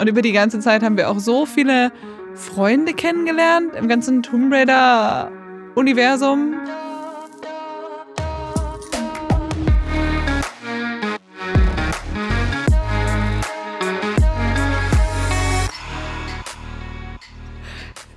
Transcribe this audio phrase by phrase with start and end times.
[0.00, 1.92] Und über die ganze Zeit haben wir auch so viele
[2.34, 6.54] Freunde kennengelernt im ganzen Tomb Raider-Universum.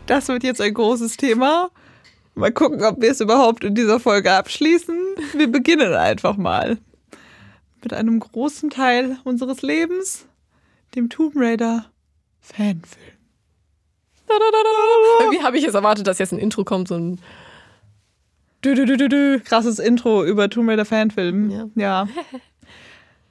[0.06, 1.70] Das wird jetzt ein großes Thema.
[2.36, 4.98] Mal gucken, ob wir es überhaupt in dieser Folge abschließen.
[5.34, 6.78] Wir beginnen einfach mal
[7.82, 10.26] mit einem großen Teil unseres Lebens,
[10.96, 11.86] dem Tomb Raider
[12.40, 13.18] Fanfilm.
[15.32, 17.20] Wie habe ich es erwartet, dass jetzt ein Intro kommt, so ein
[18.64, 21.50] dü -dü -dü -dü krasses Intro über Tomb Raider Fanfilm.
[21.50, 21.68] Ja.
[21.76, 22.08] ja.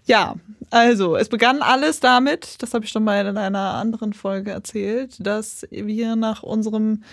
[0.05, 0.35] Ja,
[0.71, 5.25] also es begann alles damit, das habe ich schon mal in einer anderen Folge erzählt,
[5.25, 7.05] dass wir nach unserem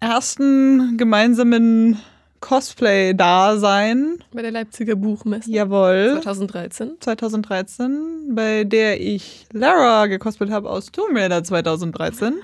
[0.00, 1.98] ersten gemeinsamen
[2.42, 6.96] Cosplay-Dasein, bei der Leipziger Buchmesse jawohl, 2013.
[6.98, 12.34] 2013, bei der ich Lara gecosplayt habe aus Tomb Raider 2013.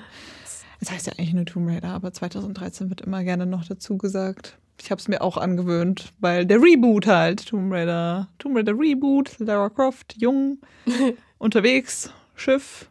[0.79, 4.57] Das heißt ja eigentlich nur Tomb Raider, aber 2013 wird immer gerne noch dazu gesagt.
[4.81, 9.37] Ich habe es mir auch angewöhnt, weil der Reboot halt, Tomb Raider, Tomb Raider Reboot,
[9.39, 10.59] Lara Croft, jung,
[11.37, 12.89] unterwegs, Schiff,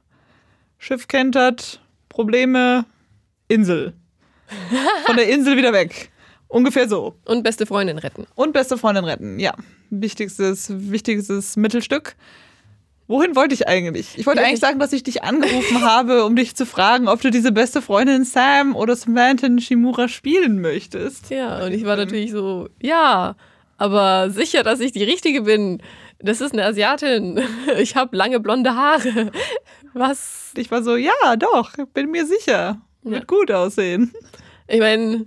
[0.77, 2.85] Schiff kentert, Probleme,
[3.49, 3.95] Insel.
[5.07, 6.11] Von der Insel wieder weg.
[6.49, 7.15] Ungefähr so.
[7.27, 8.27] Und beste Freundin retten.
[8.35, 9.55] Und beste Freundin retten, ja.
[9.91, 12.17] Wichtigstes, wichtigstes Mittelstück.
[13.07, 14.19] Wohin wollte ich eigentlich?
[14.19, 17.09] Ich wollte Ja, eigentlich ich- sagen, dass ich dich angerufen habe, um dich zu fragen,
[17.09, 21.31] ob du diese beste Freundin Sam oder Samantha Shimura spielen möchtest.
[21.31, 23.35] Ja, und ich war natürlich so, ja,
[23.79, 25.83] aber sicher, dass ich die Richtige bin.
[26.19, 27.41] Das ist eine Asiatin.
[27.79, 29.31] Ich habe lange blonde Haare.
[29.95, 30.53] Was?
[30.57, 32.81] Ich war so, ja, doch, bin mir sicher.
[33.03, 34.13] Wird gut aussehen.
[34.67, 35.27] Ich meine,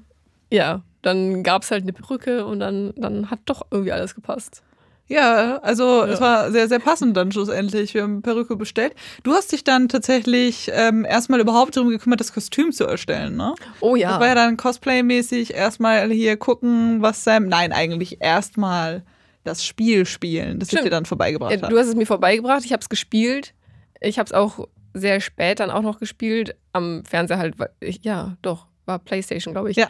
[0.51, 4.63] ja, dann gab es halt eine Perücke und dann, dann hat doch irgendwie alles gepasst.
[5.07, 6.25] Ja, also es Ja.
[6.25, 7.93] war sehr, sehr passend dann schlussendlich.
[7.93, 8.93] Wir haben Perücke bestellt.
[9.23, 13.53] Du hast dich dann tatsächlich ähm, erstmal überhaupt darum gekümmert, das Kostüm zu erstellen, ne?
[13.81, 14.11] Oh ja.
[14.11, 17.47] Das war ja dann Cosplay-mäßig erstmal hier gucken, was Sam.
[17.47, 19.03] Nein, eigentlich erstmal
[19.43, 20.85] das Spiel spielen, das ich Stimmt.
[20.85, 21.73] dir dann vorbeigebracht Ja, habe.
[21.73, 23.53] du hast es mir vorbeigebracht, ich habe es gespielt.
[23.99, 26.55] Ich habe es auch sehr spät dann auch noch gespielt.
[26.71, 29.77] Am Fernseher halt, ich, ja, doch, war Playstation, glaube ich.
[29.77, 29.89] Ja.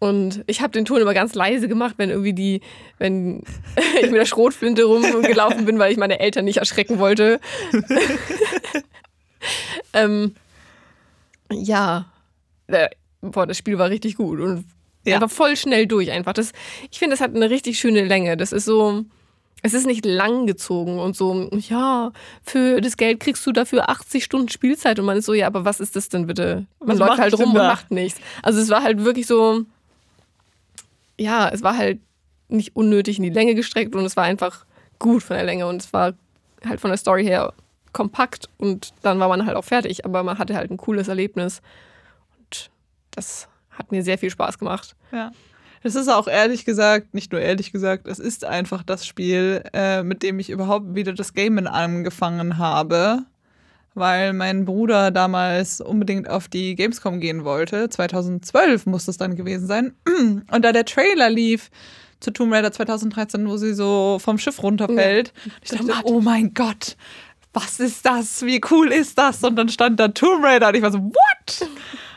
[0.00, 2.62] Und ich habe den Ton immer ganz leise gemacht, wenn irgendwie die,
[2.98, 3.42] wenn
[4.00, 7.38] ich mit der Schrotflinte rumgelaufen bin, weil ich meine Eltern nicht erschrecken wollte.
[9.92, 10.34] ähm,
[11.52, 12.06] ja,
[12.68, 12.88] äh,
[13.20, 14.64] boah, das Spiel war richtig gut und
[15.04, 15.16] Ja.
[15.16, 16.10] einfach voll schnell durch.
[16.10, 16.52] Einfach das,
[16.90, 18.36] ich finde, das hat eine richtig schöne Länge.
[18.36, 19.04] Das ist so,
[19.62, 22.12] es ist nicht lang gezogen und so, ja,
[22.42, 25.64] für das Geld kriegst du dafür 80 Stunden Spielzeit und man ist so, ja, aber
[25.64, 26.66] was ist das denn bitte?
[26.78, 28.20] Man Was läuft halt rum und macht nichts.
[28.42, 29.64] Also es war halt wirklich so,
[31.20, 32.00] ja, es war halt
[32.48, 34.64] nicht unnötig in die Länge gestreckt und es war einfach
[34.98, 36.14] gut von der Länge und es war
[36.66, 37.52] halt von der Story her
[37.92, 41.60] kompakt und dann war man halt auch fertig, aber man hatte halt ein cooles Erlebnis
[42.38, 42.70] und
[43.10, 44.96] das hat mir sehr viel Spaß gemacht.
[45.12, 45.32] Ja.
[45.82, 50.02] Es ist auch ehrlich gesagt, nicht nur ehrlich gesagt, es ist einfach das Spiel, äh,
[50.02, 53.24] mit dem ich überhaupt wieder das Gamen angefangen habe,
[53.94, 57.88] weil mein Bruder damals unbedingt auf die Gamescom gehen wollte.
[57.88, 59.94] 2012 muss es dann gewesen sein.
[60.50, 61.70] Und da der Trailer lief
[62.20, 66.96] zu Tomb Raider 2013, wo sie so vom Schiff runterfällt, ich dachte, oh mein Gott,
[67.52, 68.44] was ist das?
[68.44, 69.42] Wie cool ist das?
[69.42, 71.68] Und dann stand da Tomb Raider und ich war so, what?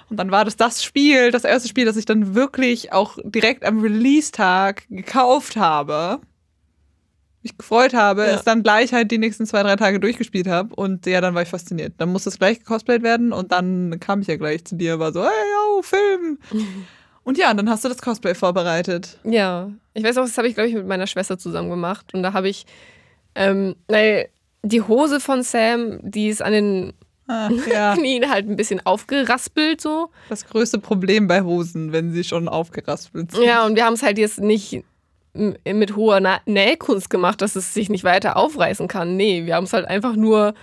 [0.09, 3.63] Und dann war das das Spiel, das erste Spiel, das ich dann wirklich auch direkt
[3.63, 6.19] am Release-Tag gekauft habe.
[7.43, 8.35] Mich gefreut habe, Ja.
[8.35, 10.73] es dann gleich halt die nächsten zwei, drei Tage durchgespielt habe.
[10.75, 11.93] Und ja, dann war ich fasziniert.
[11.97, 15.11] Dann musste es gleich gecosplayt werden und dann kam ich ja gleich zu dir, war
[15.13, 16.39] so, hey, yo, Film.
[17.25, 19.17] Und ja, dann hast du das Cosplay vorbereitet.
[19.23, 22.13] Ja, ich weiß auch, das habe ich, glaube ich, mit meiner Schwester zusammen gemacht.
[22.13, 22.65] Und da habe ich,
[23.33, 24.27] ähm, weil
[24.61, 26.93] die Hose von Sam, die ist an den
[27.29, 30.09] Ah, ja, Knien halt ein bisschen aufgeraspelt so.
[30.27, 33.45] das größte Problem bei Hosen, wenn sie schon aufgeraspelt sind.
[33.45, 34.83] Ja, und wir haben es halt jetzt nicht
[35.33, 39.16] mit hoher Na Nähkunst gemacht, dass es sich nicht weiter aufreißen kann.
[39.16, 40.53] Nee, wir haben es halt einfach nur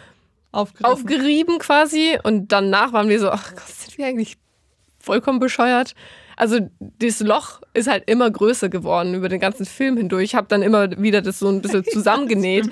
[0.53, 0.87] Aufgerissen.
[0.87, 2.19] aufgerieben quasi.
[2.23, 4.37] Und danach waren wir so, ach Gott, sind wir eigentlich
[5.01, 5.95] vollkommen bescheuert.
[6.37, 10.25] Also das Loch ist halt immer größer geworden über den ganzen Film hindurch.
[10.25, 12.71] Ich habe dann immer wieder das so ein bisschen zusammengenäht.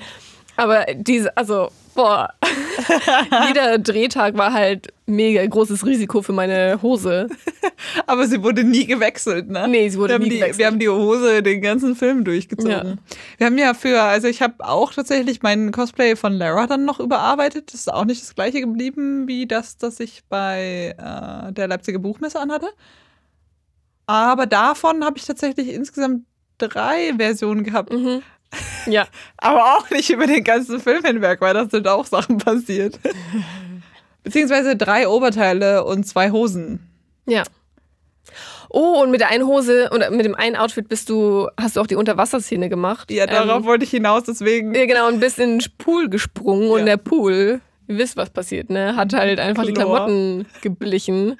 [0.55, 2.33] Aber diese, also, boah,
[3.47, 7.27] jeder Drehtag war halt mega großes Risiko für meine Hose.
[8.07, 9.67] Aber sie wurde nie gewechselt, ne?
[9.67, 10.57] Nee, sie wurde wir nie die, gewechselt.
[10.59, 12.71] Wir haben die Hose den ganzen Film durchgezogen.
[12.71, 12.97] Ja.
[13.37, 16.99] Wir haben ja für, also ich habe auch tatsächlich meinen Cosplay von Lara dann noch
[16.99, 17.73] überarbeitet.
[17.73, 21.99] Das ist auch nicht das gleiche geblieben wie das, das ich bei äh, der Leipziger
[21.99, 22.69] Buchmesse anhatte.
[24.05, 26.23] Aber davon habe ich tatsächlich insgesamt
[26.57, 27.93] drei Versionen gehabt.
[27.93, 28.21] Mhm.
[28.87, 29.07] Ja.
[29.37, 32.99] Aber auch nicht über den ganzen Film hinweg, weil das sind auch Sachen passiert.
[34.23, 36.79] Beziehungsweise drei Oberteile und zwei Hosen.
[37.25, 37.43] Ja.
[38.71, 41.81] Oh, und mit der einen Hose und mit dem einen Outfit bist du, hast du
[41.81, 43.09] auch die Unterwasserszene gemacht.
[43.09, 44.75] Ja, darauf Ähm, wollte ich hinaus, deswegen.
[44.75, 46.85] ja, genau, und bist in den Pool gesprungen und Ja.
[46.85, 48.95] der Pool, ihr wisst, was passiert, ne?
[48.95, 49.95] Hat halt einfach die Chlor.
[49.95, 51.37] Klamotten geblichen.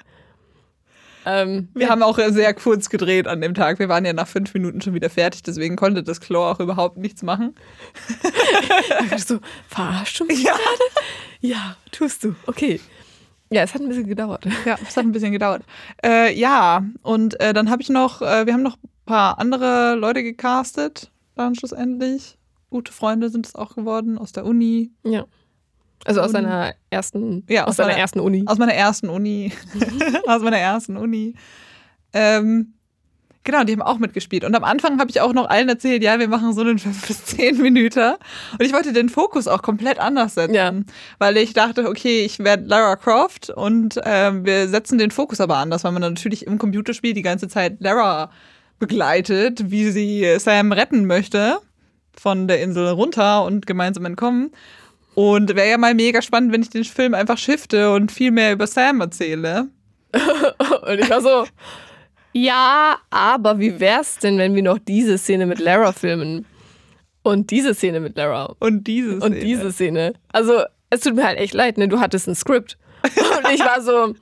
[1.26, 3.78] Ähm, Wir haben auch sehr kurz gedreht an dem Tag.
[3.78, 6.96] Wir waren ja nach fünf Minuten schon wieder fertig, deswegen konnte das Chlor auch überhaupt
[6.96, 7.54] nichts machen.
[9.26, 9.38] so,
[9.68, 10.52] verarschst du mich Ja.
[10.52, 10.64] gerade?
[11.40, 12.34] Ja, tust du.
[12.46, 12.80] Okay.
[13.52, 14.44] Ja, es hat ein bisschen gedauert.
[14.64, 15.62] Ja, es hat ein bisschen gedauert.
[16.04, 19.94] Äh, ja, und äh, dann habe ich noch, äh, wir haben noch ein paar andere
[19.96, 22.36] Leute gecastet, dann schlussendlich.
[22.70, 25.24] Gute Freunde sind es auch geworden aus der Uni, Ja.
[26.04, 28.44] Also aus seiner ersten, Ja, aus aus meiner- ersten Uni.
[28.46, 29.52] aus meiner ersten Uni.
[30.26, 31.34] aus meiner ersten Uni.
[32.12, 32.74] Ähm,
[33.44, 34.44] genau, die haben auch mitgespielt.
[34.44, 37.06] Und am Anfang habe ich auch noch allen erzählt, ja, wir machen so einen 5
[37.06, 38.14] bis 10 Minuten.
[38.52, 40.54] Und ich wollte den Fokus auch komplett anders setzen.
[40.54, 40.72] Ja.
[41.18, 45.56] Weil ich dachte, okay, ich werde Lara Croft und ähm, wir setzen den Fokus aber
[45.56, 48.30] anders, weil man natürlich im Computerspiel die ganze Zeit Lara
[48.78, 51.58] begleitet, wie sie Sam retten möchte
[52.18, 54.50] von der Insel runter und gemeinsam entkommen.
[55.14, 58.52] Und wäre ja mal mega spannend, wenn ich den Film einfach shifte und viel mehr
[58.52, 59.68] über Sam erzähle.
[60.82, 61.46] Und ich war so,
[62.32, 66.46] ja, aber wie wär's denn, wenn wir noch diese Szene mit Lara filmen?
[67.22, 68.54] Und diese Szene mit Lara.
[68.60, 69.22] Und dieses.
[69.22, 70.14] Und diese Szene.
[70.32, 71.88] Also, es tut mir halt echt leid, ne?
[71.88, 72.78] Du hattest ein Skript.
[73.02, 74.14] Und ich war so,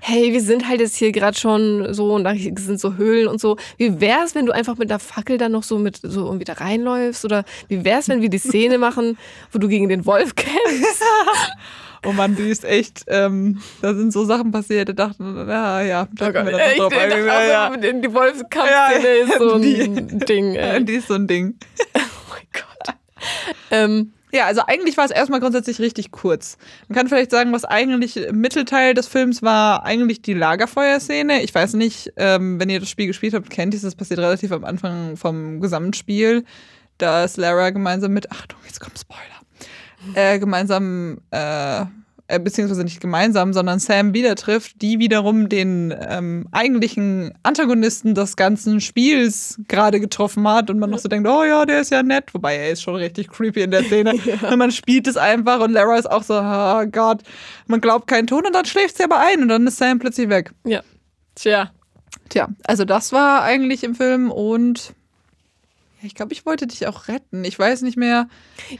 [0.00, 3.40] hey, wir sind halt jetzt hier gerade schon so und da sind so Höhlen und
[3.40, 3.56] so.
[3.76, 6.54] Wie wär's, wenn du einfach mit der Fackel dann noch so mit so irgendwie da
[6.54, 7.24] reinläufst?
[7.24, 9.16] Oder wie wär's, wenn wir die Szene machen,
[9.52, 11.02] wo du gegen den Wolf kämpfst?
[12.04, 16.06] Oh Mann, die ist echt, ähm, da sind so Sachen passiert, da dachten, ja, ja,
[16.12, 19.24] da können wir dann noch ich drauf dachte ja, so, die Wolfskampfszene Ja, ja.
[19.24, 20.52] ist so ein Die- Ding.
[20.54, 20.60] ja.
[20.60, 20.84] Ey.
[20.84, 21.54] Die ist so ein Ding.
[21.96, 22.00] Oh
[22.30, 22.94] mein Gott.
[23.72, 26.58] Ähm, Ja, also eigentlich war es erstmal grundsätzlich richtig kurz.
[26.88, 31.42] Man kann vielleicht sagen, was eigentlich im Mittelteil des Films war, eigentlich die Lagerfeuerszene.
[31.42, 34.20] Ich weiß nicht, ähm, wenn ihr das Spiel gespielt habt, kennt ihr es, das passiert
[34.20, 36.44] relativ am Anfang vom Gesamtspiel.
[36.98, 39.40] Da ist Lara gemeinsam mit, Achtung, jetzt kommt Spoiler,
[40.12, 41.86] äh, gemeinsam, äh,
[42.28, 48.36] äh, beziehungsweise nicht gemeinsam, sondern Sam wieder trifft, die wiederum den ähm, eigentlichen Antagonisten des
[48.36, 52.02] ganzen Spiels gerade getroffen hat und man noch so denkt, oh ja, der ist ja
[52.02, 54.14] nett, wobei er ist schon richtig creepy in der Szene.
[54.50, 57.22] Und man spielt es einfach und Lara ist auch so, oh Gott,
[57.66, 60.28] man glaubt keinen Ton und dann schläft sie aber ein und dann ist Sam plötzlich
[60.28, 60.52] weg.
[60.64, 60.82] ja.
[61.34, 61.70] Tja.
[62.28, 65.05] Tja, also das war eigentlich im Film und ja,
[66.06, 67.44] ich glaube, ich wollte dich auch retten.
[67.44, 68.28] Ich weiß nicht mehr.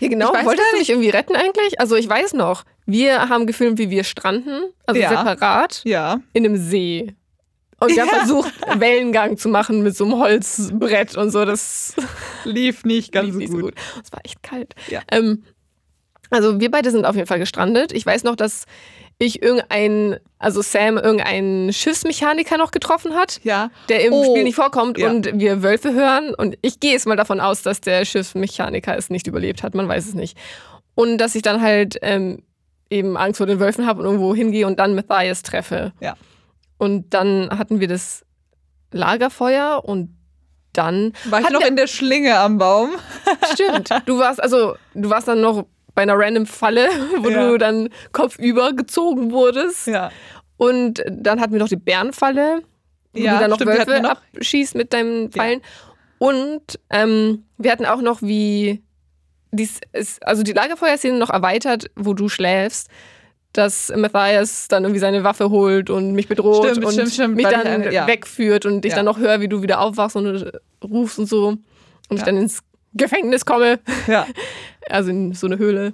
[0.01, 0.33] Ja, genau.
[0.33, 1.81] Wolltest du mich irgendwie retten eigentlich?
[1.81, 5.11] Also ich weiß noch, wir haben gefilmt, wie wir stranden, also Ja.
[5.11, 6.21] separat, Ja.
[6.33, 7.15] in einem See.
[7.79, 8.19] Und wir haben Ja.
[8.21, 11.45] versucht, Wellengang zu machen mit so einem Holzbrett und so.
[11.45, 11.95] Das
[12.45, 13.61] Lief nicht ganz lief so nicht gut.
[13.61, 13.75] so gut.
[14.05, 14.75] Es war echt kalt.
[14.89, 15.03] Ja.
[15.11, 15.45] Ähm,
[16.31, 17.93] also wir beide sind auf jeden Fall gestrandet.
[17.93, 18.65] Ich weiß noch, dass
[19.19, 23.71] ich irgendein, also Sam irgendeinen Schiffsmechaniker noch getroffen hat, Ja.
[23.89, 24.25] der im Oh.
[24.25, 25.09] Spiel nicht vorkommt Ja.
[25.11, 26.35] und wir Wölfe hören.
[26.35, 29.75] Und ich gehe jetzt mal davon aus, dass der Schiffsmechaniker es nicht überlebt hat.
[29.75, 30.37] Man weiß es nicht.
[30.95, 32.43] Und dass ich dann halt ähm,
[32.91, 35.93] eben Angst vor den Wölfen habe und irgendwo hingehe und dann Matthias treffe.
[36.01, 36.15] Ja.
[36.79, 38.23] Und dann hatten wir das
[38.93, 40.15] Lagerfeuer und
[40.73, 42.91] dann War ich noch in der Schlinge am Baum?
[43.55, 43.89] Stimmt.
[44.05, 45.65] Du warst also, du warst dann noch
[45.97, 46.89] bei einer random Falle,
[47.23, 47.49] wo Ja.
[47.51, 49.89] du dann kopfüber gezogen wurdest.
[49.89, 50.13] Ja.
[50.57, 52.63] Und dann hatten wir noch die Bärenfalle,
[53.13, 54.21] wo Ja, du dann noch stimmt, Wölfe noch.
[54.37, 55.61] abschießt mit deinen Pfeilen.
[56.19, 58.83] Und ähm, wir hatten auch noch wie
[59.53, 62.89] dies ist, also die Lagerfeuerszene noch erweitert, wo du schläfst.
[63.53, 67.47] Dass Matthias dann irgendwie seine Waffe holt und mich bedroht Stimmt, und stimmt, stimmt, mich
[67.47, 68.07] dann ich ja.
[68.07, 68.97] wegführt und ich Ja.
[68.97, 70.53] dann noch höre, wie du wieder aufwachst und
[70.85, 71.49] rufst und so.
[71.49, 71.63] Und
[72.11, 72.27] ich Ja.
[72.27, 72.61] dann ins
[72.97, 74.27] Gefängnis komme Ja.
[74.91, 75.93] also in so eine Höhle.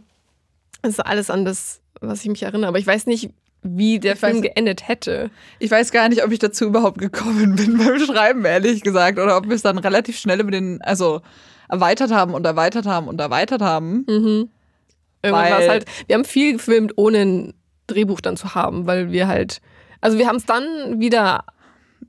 [0.82, 2.68] Das ist alles an das, was ich mich erinnere.
[2.68, 3.30] Aber ich weiß nicht,
[3.62, 5.30] wie der Ich Film weiß- geendet hätte.
[5.60, 9.18] Ich weiß gar nicht, ob ich dazu überhaupt gekommen bin beim Schreiben, ehrlich gesagt.
[9.18, 11.20] Oder ob wir es dann relativ schnell über den, also
[11.68, 14.04] erweitert haben und erweitert haben und erweitert haben.
[14.08, 14.48] Mhm.
[15.22, 17.54] Irgendwann halt, wir haben viel gefilmt, ohne ein
[17.86, 19.60] Drehbuch dann zu haben, weil wir halt,
[20.00, 21.44] also wir haben es dann wieder,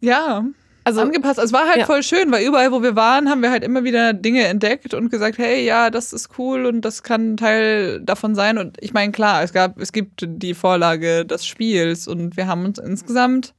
[0.01, 0.43] Ja.
[0.83, 1.39] Also angepasst.
[1.39, 1.85] Es war halt Ja.
[1.85, 5.09] voll schön, weil überall, wo wir waren, haben wir halt immer wieder Dinge entdeckt und
[5.09, 8.57] gesagt, hey, ja, das ist cool und das kann Teil davon sein.
[8.57, 12.65] Und ich meine, klar, es gab, es gibt die Vorlage des Spiels und wir haben
[12.65, 13.53] uns insgesamt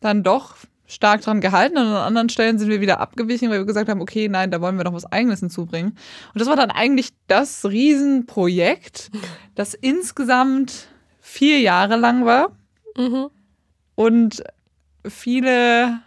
[0.00, 3.66] dann doch stark dran gehalten und an anderen Stellen sind wir wieder abgewichen, weil wir
[3.66, 5.92] gesagt haben, okay, nein, da wollen wir noch was Eigenes hinzubringen.
[6.32, 9.10] Und das war dann eigentlich das Riesenprojekt,
[9.56, 10.88] das insgesamt
[11.20, 12.52] vier Jahre lang war
[12.96, 13.30] mhm.
[13.96, 14.44] und
[15.08, 16.00] viele.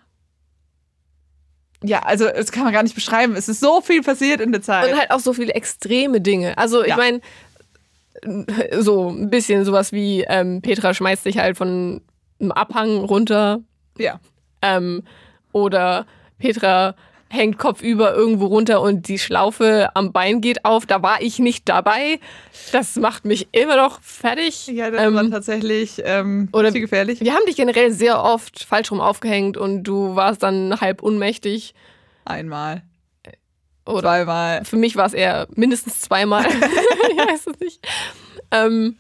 [1.84, 3.36] Ja, also das kann man gar nicht beschreiben.
[3.36, 4.92] Es ist so viel passiert in der Zeit.
[4.92, 6.58] und halt auch so viele extreme Dinge.
[6.58, 6.98] Also ich Ja.
[6.98, 7.22] meine,
[8.80, 12.02] so ein bisschen sowas wie ähm, Petra schmeißt sich halt von
[12.40, 13.62] einem Abhang runter.
[13.98, 14.20] Ja.
[14.62, 15.04] Ähm,
[15.52, 16.06] oder
[16.38, 16.96] Petra
[17.30, 20.86] hängt kopfüber irgendwo runter und die Schlaufe am Bein geht auf.
[20.86, 22.20] Da war ich nicht dabei.
[22.72, 24.68] Das macht mich immer noch fertig.
[24.68, 27.22] Ja, das ähm, war tatsächlich ähm, oder gefährlich.
[27.22, 31.74] Wir haben dich generell sehr oft falsch rum aufgehängt und du warst dann halb unmächtig.
[32.26, 32.84] Einmal.
[33.86, 34.66] Oder Zweimal.
[34.66, 36.46] Für mich war es eher mindestens zweimal.
[37.12, 37.88] ich weiß es nicht.
[38.52, 38.98] Ähm,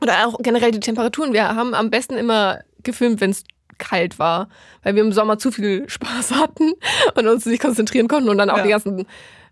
[0.00, 1.32] oder auch generell die Temperaturen.
[1.32, 3.44] Wir haben am besten immer gefilmt, wenn es
[3.78, 4.48] kalt war,
[4.82, 6.72] weil wir im Sommer zu viel Spaß hatten
[7.14, 8.62] und uns nicht konzentrieren konnten und dann auch ja.
[8.64, 9.06] die ganzen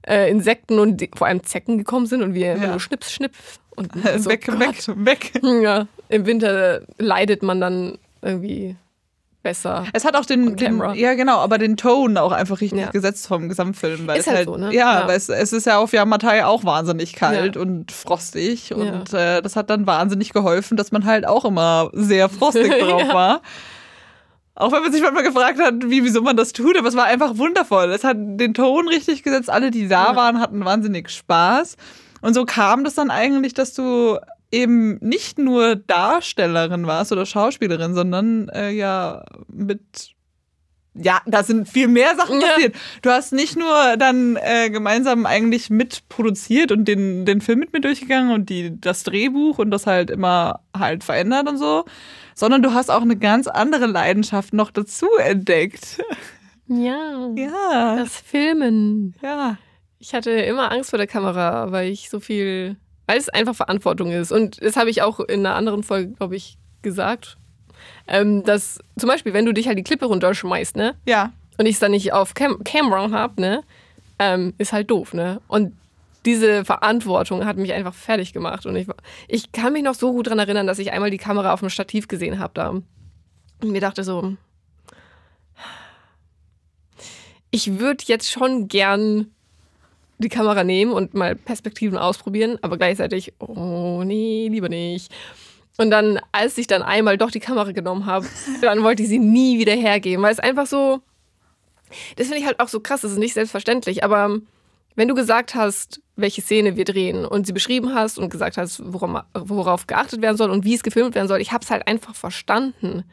[0.07, 2.69] äh, Insekten und die, vor allem Zecken gekommen sind und wir ja.
[2.69, 3.39] nur schnips, schnips
[3.77, 4.61] und so, weg, Gott.
[4.61, 5.33] weg, weg.
[5.63, 8.77] Ja, im Winter leidet man dann irgendwie
[9.43, 9.87] besser.
[9.95, 12.91] Es hat auch den, den, ja genau, aber den Ton auch einfach richtig ja.
[12.91, 14.75] gesetzt vom Gesamtfilm, weil ist es halt, halt so, ne?
[14.75, 17.63] ja, ja, weil es, es ist ja auf Yamatai auch wahnsinnig kalt ja.
[17.63, 22.29] und frostig und äh, das hat dann wahnsinnig geholfen, dass man halt auch immer sehr
[22.29, 23.41] frostig drauf war.
[24.55, 27.05] Auch wenn man sich manchmal gefragt hat, wie, wieso man das tut, aber es war
[27.05, 27.91] einfach wundervoll.
[27.93, 29.49] Es hat den Ton richtig gesetzt.
[29.49, 31.77] Alle, die da waren, hatten wahnsinnig Spaß.
[32.21, 34.19] Und so kam das dann eigentlich, dass du
[34.53, 40.15] eben nicht nur Darstellerin warst oder Schauspielerin, sondern äh, ja mit
[40.95, 42.75] ja, da sind viel mehr Sachen passiert.
[42.75, 42.81] Ja.
[43.03, 47.81] Du hast nicht nur dann äh, gemeinsam eigentlich mitproduziert und den, den Film mit mir
[47.81, 51.85] durchgegangen und die, das Drehbuch und das halt immer halt verändert und so,
[52.35, 56.03] sondern du hast auch eine ganz andere Leidenschaft noch dazu entdeckt.
[56.67, 57.31] Ja.
[57.37, 57.97] Ja.
[57.97, 59.15] Das Filmen.
[59.23, 59.59] Ja.
[59.99, 62.77] Ich hatte immer Angst vor der Kamera, weil ich so viel
[63.11, 64.31] weil es einfach Verantwortung ist.
[64.31, 67.39] Und das habe ich auch in einer anderen Folge, glaube ich, gesagt.
[68.07, 70.97] Ähm, dass zum Beispiel, wenn du dich halt die Klippe runterschmeißt, ne?
[71.07, 71.33] Ja.
[71.59, 73.63] Und ich es dann nicht auf Cam Camera habe, ne?
[74.19, 75.41] Ähm, ist halt doof, ne?
[75.49, 75.77] Und
[76.27, 78.67] diese Verantwortung hat mich einfach fertig gemacht.
[78.67, 78.87] Und ich,
[79.29, 81.71] ich kann mich noch so gut daran erinnern, dass ich einmal die Kamera auf dem
[81.71, 82.69] Stativ gesehen habe da.
[82.69, 82.85] Und
[83.63, 84.37] mir dachte so,
[87.51, 89.31] ich würde jetzt schon gern
[90.19, 95.13] die Kamera nehmen und mal Perspektiven ausprobieren, aber gleichzeitig, oh nee, lieber nicht.
[95.81, 98.27] Und dann, als ich dann einmal doch die Kamera genommen habe,
[98.61, 101.01] dann wollte ich sie nie wieder hergeben, weil es einfach so,
[102.17, 104.41] das finde ich halt auch so krass, das ist nicht selbstverständlich, aber
[104.95, 108.83] wenn du gesagt hast, welche Szene wir drehen und sie beschrieben hast und gesagt hast,
[108.93, 111.89] worauf, worauf geachtet werden soll und wie es gefilmt werden soll, ich habe es halt
[111.89, 113.05] einfach verstanden.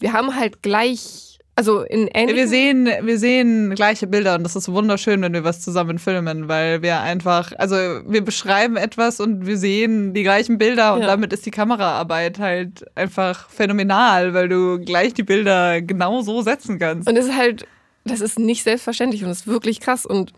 [0.00, 4.54] Wir haben halt gleich also in ähnlichen wir sehen, wir sehen gleiche Bilder und das
[4.54, 9.44] ist wunderschön, wenn wir was zusammen filmen, weil wir einfach, also wir beschreiben etwas und
[9.44, 11.08] wir sehen die gleichen Bilder und ja.
[11.08, 16.78] damit ist die Kameraarbeit halt einfach phänomenal, weil du gleich die Bilder genau so setzen
[16.78, 17.08] kannst.
[17.08, 17.66] Und es ist halt,
[18.04, 20.32] das ist nicht selbstverständlich und es ist wirklich krass und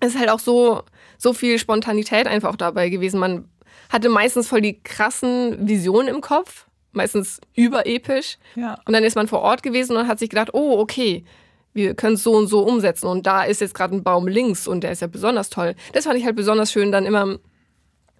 [0.00, 0.80] es ist halt auch so,
[1.18, 3.20] so viel Spontanität einfach dabei gewesen.
[3.20, 3.50] Man
[3.90, 8.38] hatte meistens voll die krassen Visionen im Kopf meistens überepisch.
[8.54, 8.78] Ja.
[8.84, 11.24] Und dann ist man vor Ort gewesen und hat sich gedacht, oh, okay,
[11.74, 13.06] wir können es so und so umsetzen.
[13.06, 15.74] Und da ist jetzt gerade ein Baum links und der ist ja besonders toll.
[15.92, 17.38] Das fand ich halt besonders schön, dann immer,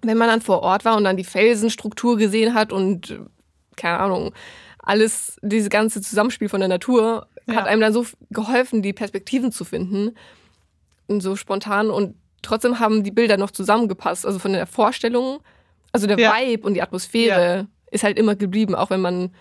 [0.01, 3.19] wenn man dann vor Ort war und dann die Felsenstruktur gesehen hat und,
[3.75, 4.33] keine Ahnung,
[4.79, 7.55] alles, dieses ganze Zusammenspiel von der Natur ja.
[7.55, 10.15] hat einem dann so geholfen, die Perspektiven zu finden.
[11.07, 14.25] Und so spontan und trotzdem haben die Bilder noch zusammengepasst.
[14.25, 15.39] Also von der Vorstellung,
[15.91, 16.33] also der ja.
[16.35, 17.57] Vibe und die Atmosphäre.
[17.57, 19.31] Ja ist halt immer geblieben, auch wenn man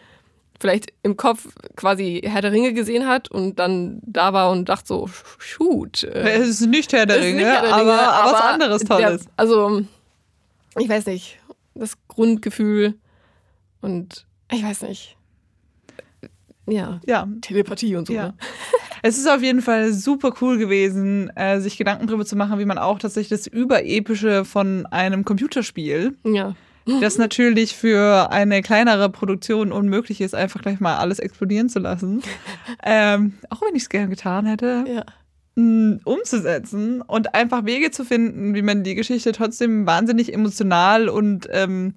[0.60, 4.86] vielleicht im Kopf quasi Herr der Ringe gesehen hat und dann da war und dachte
[4.86, 6.04] so, shoot.
[6.04, 9.24] Äh, es ist nicht Herr der Ringe, Herr der Ringe aber, aber, was anderes Tolles.
[9.24, 9.82] Der, also,
[10.78, 11.38] ich weiß nicht,
[11.74, 12.94] das Grundgefühl
[13.80, 15.16] und ich weiß nicht.
[16.66, 17.26] Ja, ja.
[17.40, 18.12] Telepathie und so.
[18.12, 18.28] Ja.
[18.28, 18.34] Ne?
[19.04, 22.64] Es ist auf jeden Fall super cool gewesen, äh, sich Gedanken darüber zu machen, wie
[22.64, 26.54] man auch tatsächlich das Überepische von einem Computerspiel ja
[27.00, 32.22] das natürlich für eine kleinere Produktion unmöglich ist, einfach gleich mal alles explodieren zu lassen.
[32.84, 34.84] Ähm, auch wenn ich es gerne getan hätte.
[34.88, 35.04] Ja.
[35.54, 41.94] umzusetzen und einfach Wege zu finden, wie man die Geschichte trotzdem wahnsinnig emotional und ähm,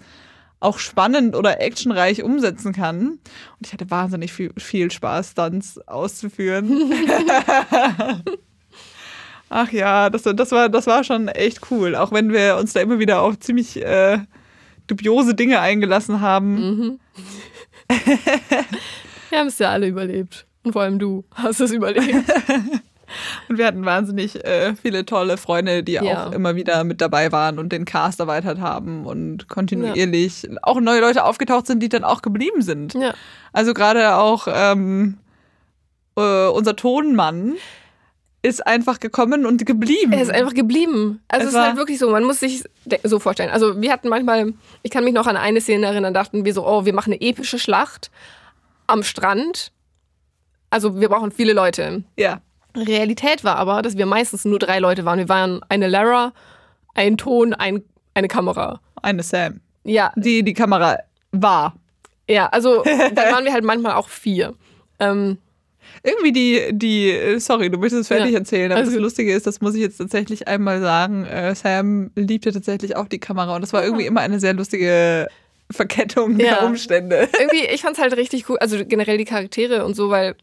[0.60, 3.08] auch spannend oder actionreich umsetzen kann.
[3.08, 3.20] Und
[3.62, 6.94] ich hatte wahnsinnig viel, viel Spaß, Stunts auszuführen.
[9.50, 11.96] Ach ja, das, das, war, das war schon echt cool.
[11.96, 14.20] Auch wenn wir uns da immer wieder auf ziemlich äh,
[14.88, 16.56] dubiose Dinge eingelassen haben.
[16.56, 17.00] Mhm.
[19.30, 20.46] wir haben es ja alle überlebt.
[20.63, 22.08] Und vor allem du hast es überlebt.
[23.50, 26.27] und wir hatten wahnsinnig äh, viele tolle Freunde, die ja.
[26.27, 30.58] auch immer wieder mit dabei waren und den Cast erweitert haben und kontinuierlich ja.
[30.63, 32.98] auch neue Leute aufgetaucht sind, die dann auch geblieben sind.
[33.54, 35.18] Also gerade auch ähm,
[36.18, 37.54] äh, unser Tonmann
[38.46, 40.14] ist einfach gekommen und geblieben.
[40.14, 41.22] Er ist einfach geblieben.
[41.28, 42.64] Also Es es, ist halt wirklich so, man muss sich
[43.04, 43.50] so vorstellen.
[43.50, 46.66] Also wir hatten manchmal, ich kann mich noch an eine Szene erinnern, dachten wir so,
[46.66, 48.12] oh, wir machen eine epische Schlacht
[48.88, 49.72] am Strand.
[50.70, 52.04] Also wir brauchen viele Leute.
[52.18, 52.42] ja.
[52.78, 55.18] Realität war aber, dass wir meistens nur drei Leute waren.
[55.18, 56.34] Wir waren eine Lara,
[56.94, 57.82] ein Ton, ein,
[58.14, 58.82] eine Kamera.
[59.02, 59.62] Eine Sam.
[59.86, 60.98] Ja, Die die Kamera
[61.32, 61.74] war.
[62.30, 62.84] ja, also
[63.14, 64.56] dann waren wir halt manchmal auch vier.
[65.00, 65.38] Ähm,
[66.04, 68.39] Irgendwie die, die, äh, sorry, du möchtest es fertig Ja.
[68.39, 72.12] erzählen, aber Also- das Lustige ist, das muss ich jetzt tatsächlich einmal sagen, äh, Sam
[72.15, 75.27] liebte tatsächlich auch die Kamera und das war irgendwie immer eine sehr lustige
[75.72, 76.56] Verkettung Ja.
[76.60, 77.27] der Umstände.
[77.39, 80.36] irgendwie, ich fand's halt richtig cool, also generell die Charaktere und so, weil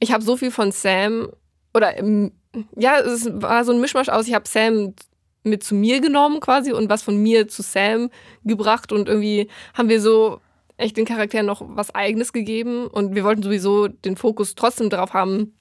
[0.00, 1.28] ich habe so viel von Sam
[1.74, 2.32] oder ähm,
[2.76, 4.94] ja, es war so ein Mischmasch aus, ich habe Sam
[5.42, 8.08] mit zu mir genommen quasi und was von mir zu Sam
[8.44, 10.40] gebracht und irgendwie haben wir so
[10.76, 15.12] echt den Charakteren noch was eigenes gegeben und wir wollten sowieso den Fokus trotzdem darauf
[15.14, 15.54] haben,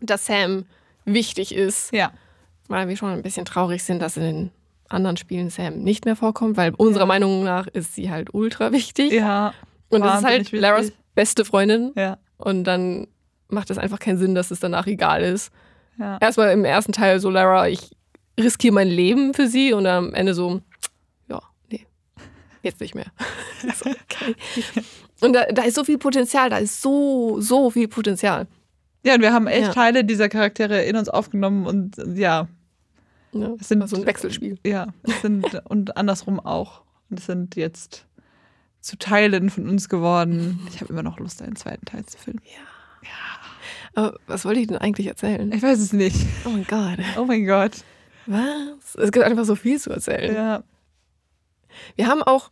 [0.00, 0.64] dass Sam
[1.04, 2.12] wichtig ist, Ja.
[2.68, 4.50] weil wir schon ein bisschen traurig sind, dass in den
[4.88, 9.12] anderen Spielen Sam nicht mehr vorkommt, weil unserer Meinung nach ist sie halt ultra wichtig.
[9.12, 9.52] Ja.
[9.88, 10.60] Und das ist halt wichtig.
[10.60, 11.92] Laras beste Freundin.
[11.96, 12.18] Ja.
[12.38, 13.06] Und dann
[13.48, 15.50] macht es einfach keinen Sinn, dass es danach egal ist.
[15.98, 16.18] Ja.
[16.20, 17.90] Erstmal im ersten Teil so, Lara, ich
[18.38, 20.60] riskiere mein Leben für sie und am Ende so, ja,
[22.66, 23.06] jetzt nicht mehr.
[23.80, 24.34] okay.
[25.20, 28.46] Und da, da ist so viel Potenzial, da ist so, so viel Potenzial.
[29.04, 29.72] Ja, und wir haben echt Ja.
[29.72, 32.48] Teile dieser Charaktere in uns aufgenommen und ja,
[33.32, 34.58] Ja, Es sind- so ein Wechselspiel.
[34.66, 36.82] ja, es sind und andersrum auch.
[37.08, 38.04] Und es sind jetzt
[38.80, 40.60] zu Teilen von uns geworden.
[40.70, 42.40] Ich habe immer noch Lust, einen zweiten Teil zu filmen.
[43.94, 45.50] Aber was wollte ich denn eigentlich erzählen?
[45.52, 46.16] Ich weiß es nicht.
[46.44, 46.98] Oh mein Gott.
[47.18, 47.72] Oh mein Gott.
[48.26, 48.94] Was?
[48.96, 50.34] Es gibt einfach so viel zu erzählen.
[50.34, 50.62] Ja.
[51.96, 52.50] Wir haben auch,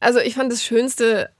[0.00, 1.30] also ich fand das Schönste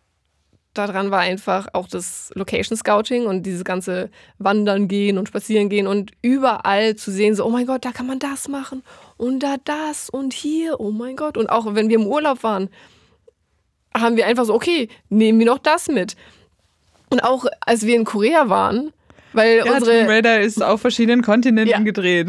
[0.75, 5.87] daran war einfach auch das Location Scouting und dieses ganze Wandern gehen und spazieren gehen
[5.87, 8.83] und überall zu sehen, so, oh mein Gott, da kann man das machen
[9.17, 11.37] und da das und hier, oh mein Gott.
[11.37, 12.71] Und auch wenn wir im Urlaub waren,
[13.97, 16.17] haben wir einfach so, okay, nehmen wir noch das mit.
[17.09, 18.93] Und auch als wir in Korea waren,
[19.33, 21.79] weil Ja, Tomb unsere Raider ist auf verschiedenen Kontinenten Ja.
[21.79, 22.29] gedreht.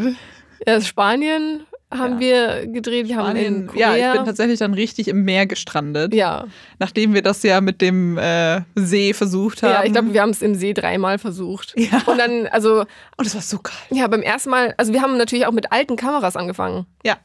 [0.60, 2.60] äh, Spanien haben Ja.
[2.60, 3.94] wir gedreht, wir haben in Korea.
[3.96, 6.12] ja, ich bin tatsächlich dann richtig im Meer gestrandet.
[6.14, 6.46] ja.
[6.78, 9.70] Nachdem wir das ja mit dem äh, See versucht haben.
[9.72, 11.74] Ja, ich glaube, wir haben es im See dreimal versucht.
[11.78, 12.02] Ja.
[12.06, 12.80] Und dann, also,
[13.16, 13.72] Und es war so geil.
[13.90, 16.86] ja, beim ersten Mal, also wir haben natürlich auch mit alten Kameras angefangen.
[17.04, 17.16] Ja.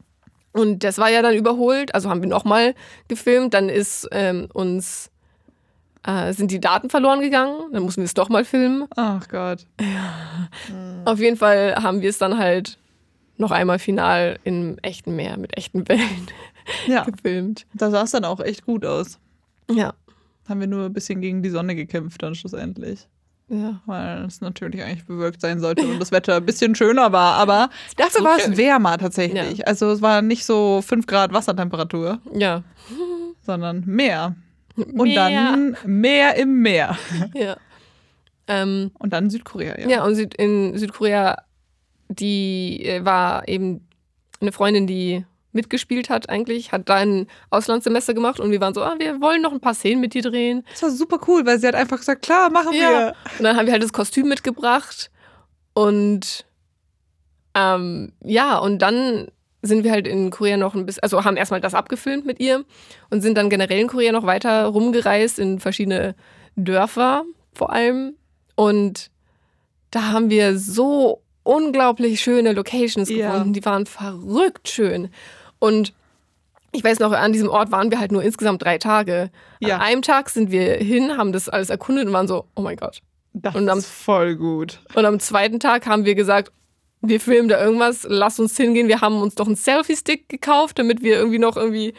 [0.54, 2.76] Und das war ja dann überholt, also haben wir nochmal
[3.08, 5.10] gefilmt, dann ist ähm, uns,
[6.06, 8.86] äh, sind die Daten verloren gegangen, dann mussten wir es doch mal filmen.
[8.98, 9.66] Ach Gott.
[11.06, 12.78] Auf jeden Fall haben wir es dann halt
[13.42, 16.28] noch einmal final im echten Meer mit echten Wellen
[16.88, 17.66] Ja, gefilmt.
[17.74, 19.20] da sah es dann auch echt gut aus.
[19.70, 19.94] Ja.
[20.48, 23.08] Haben wir nur ein bisschen gegen die Sonne gekämpft dann schlussendlich.
[23.50, 23.82] Ja.
[23.86, 27.34] Weil es natürlich eigentlich bewölkt sein sollte und das Wetter ein bisschen schöner war.
[27.36, 29.58] Aber dafür so war es wärmer tatsächlich.
[29.58, 29.66] Ja.
[29.66, 32.64] Also es war nicht so 5 Grad Wassertemperatur, Ja.
[33.42, 34.36] sondern mehr.
[34.78, 35.30] Und Meer.
[35.30, 36.98] dann mehr im Meer.
[37.34, 37.58] Ja.
[38.48, 39.88] Ähm, Und dann Südkorea, ja.
[39.90, 41.38] Ja, und in Südkorea,
[42.20, 43.88] die äh, war eben
[44.40, 48.84] eine Freundin, die mitgespielt hat eigentlich, hat da ein Auslandssemester gemacht und wir waren so,
[48.84, 50.64] ah, wir wollen noch ein paar Szenen mit dir drehen.
[50.72, 53.14] Das war super cool, weil sie hat einfach gesagt, klar, machen wir.
[53.38, 55.12] Und dann haben wir halt das Kostüm mitgebracht
[55.74, 56.46] und
[57.54, 59.28] ähm, ja, und dann
[59.62, 62.64] sind wir halt in Korea noch ein bisschen, also haben erstmal das abgefilmt mit ihr
[63.10, 66.16] und sind dann generell in Korea noch weiter rumgereist in verschiedene
[66.56, 68.16] Dörfer vor allem.
[68.56, 69.12] Und
[69.92, 73.32] da haben wir so unglaublich schöne Locations Ja.
[73.32, 73.54] gefunden.
[73.54, 75.10] Die waren verrückt schön.
[75.60, 75.94] Und
[76.72, 79.30] ich weiß noch, an diesem Ort waren wir halt nur insgesamt drei Tage.
[79.60, 79.76] Ja.
[79.76, 82.78] An einem Tag sind wir hin, haben das alles erkundet und waren so, oh mein
[82.78, 83.02] Gott.
[83.34, 84.80] Das Und am- ist voll gut.
[84.96, 86.52] Und am zweiten Tag haben wir gesagt,
[87.02, 88.88] wir filmen da irgendwas, lass uns hingehen.
[88.88, 91.94] Wir haben uns doch einen Selfie-Stick gekauft, damit wir irgendwie noch irgendwie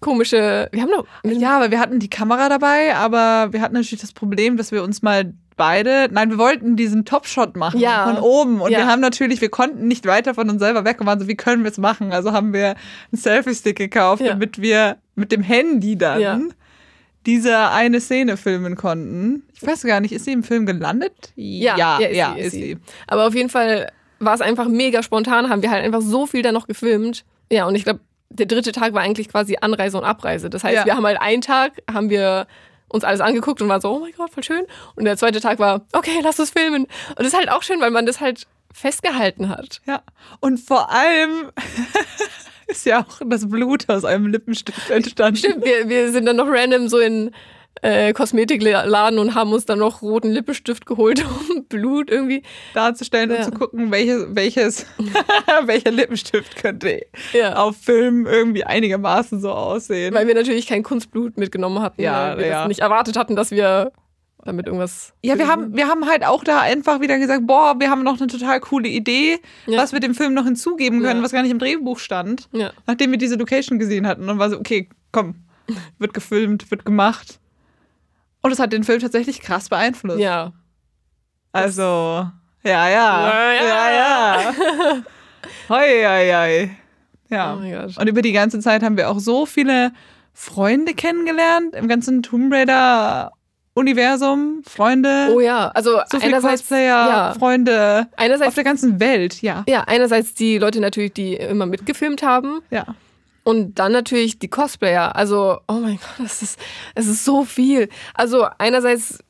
[0.00, 0.68] komische.
[0.72, 1.06] Wir haben noch.
[1.24, 4.82] Ja, aber wir hatten die Kamera dabei, aber wir hatten natürlich das Problem, dass wir
[4.82, 8.04] uns mal beide, nein, wir wollten diesen Top-Shot machen Ja.
[8.06, 8.78] von oben und Ja.
[8.78, 11.36] wir haben natürlich, wir konnten nicht weiter von uns selber weg und waren so, wie
[11.36, 12.12] können wir es machen?
[12.12, 12.68] Also haben wir
[13.12, 14.28] einen Selfie-Stick gekauft, Ja.
[14.28, 16.52] damit wir mit dem Handy dann
[17.24, 19.42] diese eine Szene filmen konnten.
[19.54, 21.32] Ich weiß gar nicht, ist sie im Film gelandet?
[21.34, 22.62] Ja, ja, ja, ist sie, ist ist sie.
[22.74, 22.76] sie.
[23.08, 23.90] Aber auf jeden Fall
[24.20, 27.24] war es einfach mega spontan, haben wir halt einfach so viel da noch gefilmt.
[27.50, 30.50] Ja, und ich glaube, der dritte Tag war eigentlich quasi Anreise und Abreise.
[30.50, 32.46] Das heißt, wir haben halt einen Tag, haben wir
[32.88, 34.64] uns alles angeguckt und waren so, oh mein Gott, voll schön.
[34.94, 36.84] Und der zweite Tag war, okay, lass uns filmen.
[36.84, 39.80] Und das ist halt auch schön, weil man das halt festgehalten hat.
[39.86, 40.02] Ja,
[40.40, 41.50] und vor allem
[42.66, 45.36] ist ja auch das Blut aus einem Lippenstift entstanden.
[45.36, 47.32] Stimmt, wir, wir sind dann noch random so in
[47.82, 52.42] äh, Kosmetikladen und haben uns dann noch roten Lippenstift geholt, um Blut irgendwie.
[52.74, 53.36] darzustellen Ja.
[53.38, 54.86] und zu gucken, welches, welches
[55.64, 57.56] welcher Lippenstift könnte Ja.
[57.56, 60.14] auf Film irgendwie einigermaßen so aussehen.
[60.14, 62.58] Weil wir natürlich kein Kunstblut mitgenommen hatten, Ja, weil wir ja.
[62.60, 63.92] das nicht erwartet hatten, dass wir
[64.44, 65.12] damit irgendwas.
[65.24, 68.18] ja, wir haben, wir haben halt auch da einfach wieder gesagt, boah, wir haben noch
[68.20, 69.78] eine total coole Idee, Ja.
[69.78, 71.24] was wir dem Film noch hinzugeben können, Ja.
[71.24, 72.48] was gar nicht im Drehbuch stand.
[72.52, 72.70] Ja.
[72.86, 75.34] Nachdem wir diese Location gesehen hatten und war so, okay, komm,
[75.98, 77.40] wird gefilmt, wird gemacht.
[78.46, 80.20] Und es hat den Film tatsächlich krass beeinflusst.
[80.20, 80.52] Ja.
[81.50, 81.82] Also,
[82.62, 82.88] ja, ja.
[82.88, 83.90] Ja, Ja, ja.
[83.90, 84.40] ja.
[85.68, 86.70] Hoi, hoi, hoi.
[87.28, 87.54] Ja.
[87.54, 87.98] Oh mein Gott.
[87.98, 89.90] Und über die ganze Zeit haben wir auch so viele
[90.32, 94.62] Freunde kennengelernt im ganzen Tomb Raider-Universum.
[94.64, 99.42] Freunde, Oh ja, also so viele einerseits, Cosplayer, ja, Freunde auf einerseits, der ganzen Welt,
[99.42, 99.64] ja.
[99.66, 102.94] ja, einerseits die Leute natürlich, die immer mitgefilmt haben Ja.
[103.46, 105.14] Und dann natürlich die Cosplayer.
[105.14, 106.58] Also, oh mein Gott, das ist,
[106.96, 107.88] es ist so viel.
[108.12, 109.20] Also einerseits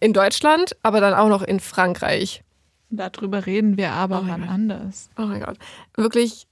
[0.00, 2.42] in Deutschland, aber dann auch noch in Frankreich.
[2.90, 5.10] Darüber reden wir aber Oh wann anders.
[5.16, 5.58] Oh mein Gott,
[5.94, 6.48] wirklich.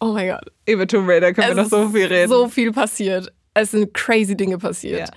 [0.00, 0.50] Oh mein Gott.
[0.64, 2.30] Über Tomb Raider können wir noch Es so viel ist reden.
[2.30, 3.30] So viel passiert.
[3.52, 5.10] Es sind crazy Dinge passiert.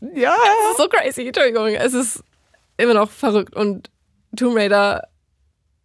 [0.00, 0.34] ja.
[0.34, 1.68] Es ist so crazy, Entschuldigung.
[1.68, 2.24] Es ist
[2.76, 3.88] immer noch verrückt und
[4.36, 5.06] Tomb Raider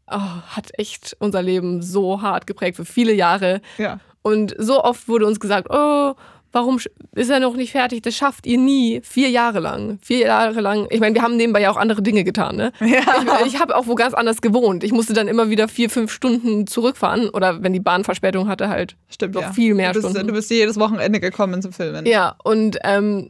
[0.09, 3.61] oh, hat echt unser Leben so hart geprägt für viele Jahre.
[3.77, 3.99] ja.
[4.21, 6.15] Und so oft wurde uns gesagt, oh,
[6.55, 6.79] warum
[7.13, 8.01] ist er noch nicht fertig?
[8.01, 9.01] Das schafft ihr nie.
[9.03, 9.99] Vier Jahre lang.
[10.01, 10.87] Vier Jahre lang.
[10.89, 12.71] Ich meine, wir haben nebenbei ja auch andere Dinge getan, ne?
[12.79, 13.01] Ja.
[13.41, 14.83] Ich, ich habe auch wo ganz anders gewohnt.
[14.83, 17.29] Ich musste dann immer wieder vier, fünf Stunden zurückfahren.
[17.29, 19.53] Oder wenn die Bahn Verspätung hatte, halt Stimmt, noch ja.
[19.53, 20.27] viel mehr du bist, Stunden.
[20.27, 22.05] Du bist jedes Wochenende gekommen zum Filmen.
[22.07, 23.29] Ja, und ähm,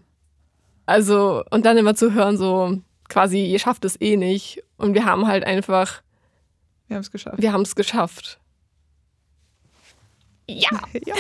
[0.86, 2.78] also, und dann immer zu hören, so
[3.10, 4.64] quasi, ihr schafft es eh nicht.
[4.78, 6.04] Und wir haben halt einfach,
[6.88, 7.42] Wir haben es geschafft.
[7.42, 8.40] wir haben es geschafft.
[10.48, 10.70] Ja.
[11.06, 11.16] Ja.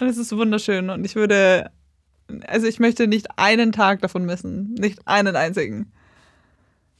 [0.00, 1.70] Und es ist wunderschön und ich würde,
[2.46, 4.74] also ich möchte nicht einen Tag davon missen.
[4.74, 5.90] Nicht einen einzigen.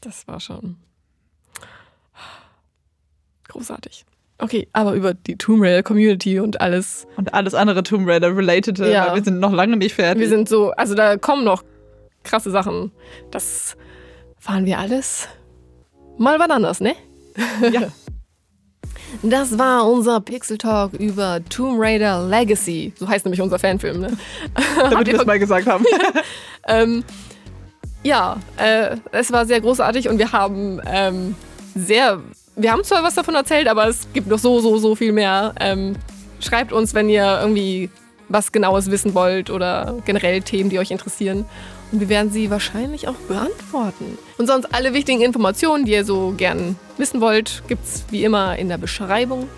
[0.00, 0.76] Das war schon
[3.48, 4.04] großartig.
[4.38, 7.06] Okay, aber über die Tomb Raider Community und alles.
[7.16, 9.14] Und alles andere Tomb Raider relatete, Ja.
[9.14, 10.20] wir sind noch lange nicht fertig.
[10.22, 11.62] Wir sind so, also da kommen noch
[12.22, 12.92] krasse Sachen.
[13.30, 13.76] Das
[14.38, 15.28] fahren wir alles
[16.16, 16.94] mal wann anders, ne?
[17.72, 17.88] ja.
[19.22, 22.92] Das war unser Pixel Talk über Tomb Raider Legacy.
[22.96, 24.16] So heißt nämlich unser Fanfilm, ne?
[24.90, 25.84] damit wir es mal gesagt haben.
[26.68, 27.02] Ähm,
[28.02, 31.34] ja, äh, es war sehr großartig und wir haben ähm,
[31.74, 32.20] sehr,
[32.54, 35.54] wir haben zwar was davon erzählt, aber es gibt noch so, so, so viel mehr.
[35.58, 35.96] Ähm,
[36.38, 37.88] schreibt uns, wenn ihr irgendwie
[38.28, 41.46] was Genaues wissen wollt oder generell Themen, die euch interessieren.
[41.92, 44.16] Und wir werden sie wahrscheinlich auch beantworten.
[44.38, 48.56] Und sonst alle wichtigen Informationen, die ihr so gern wissen wollt, gibt es wie immer
[48.56, 49.48] in der Beschreibung.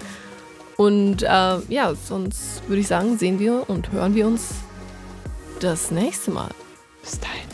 [0.77, 1.27] Und äh,
[1.69, 4.55] ja, sonst würde ich sagen, sehen wir und hören wir uns
[5.61, 6.51] das nächste Mal.
[7.03, 7.52] Bis dahin.